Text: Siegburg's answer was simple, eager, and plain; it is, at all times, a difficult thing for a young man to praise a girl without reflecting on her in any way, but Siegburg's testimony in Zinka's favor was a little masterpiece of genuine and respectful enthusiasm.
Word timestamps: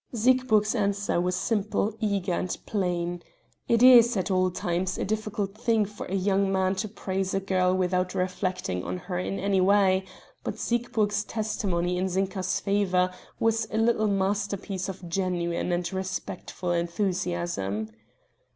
Siegburg's 0.15 0.73
answer 0.73 1.21
was 1.21 1.35
simple, 1.35 1.93
eager, 1.99 2.33
and 2.33 2.57
plain; 2.65 3.21
it 3.67 3.83
is, 3.83 4.17
at 4.17 4.31
all 4.31 4.49
times, 4.49 4.97
a 4.97 5.05
difficult 5.05 5.55
thing 5.55 5.85
for 5.85 6.07
a 6.07 6.15
young 6.15 6.51
man 6.51 6.73
to 6.73 6.87
praise 6.87 7.35
a 7.35 7.39
girl 7.39 7.71
without 7.75 8.15
reflecting 8.15 8.83
on 8.83 8.97
her 8.97 9.19
in 9.19 9.37
any 9.37 9.61
way, 9.61 10.03
but 10.43 10.57
Siegburg's 10.57 11.23
testimony 11.23 11.99
in 11.99 12.07
Zinka's 12.09 12.59
favor 12.59 13.11
was 13.39 13.67
a 13.69 13.77
little 13.77 14.07
masterpiece 14.07 14.89
of 14.89 15.07
genuine 15.07 15.71
and 15.71 15.93
respectful 15.93 16.71
enthusiasm. 16.71 17.87